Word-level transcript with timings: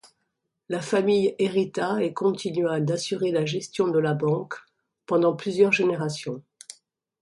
La 0.67 0.81
famille 0.81 1.35
hérita 1.37 2.01
et 2.01 2.11
continua 2.11 2.79
d'assurer 2.79 3.29
la 3.31 3.45
gestion 3.45 3.89
de 3.89 3.99
la 3.99 4.15
banque 4.15 4.55
pendant 5.05 5.35
plusieurs 5.35 5.71
générations. 5.73 6.41